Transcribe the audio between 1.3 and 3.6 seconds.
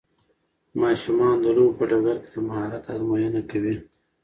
د لوبو په ډګر کې د مهارت ازموینه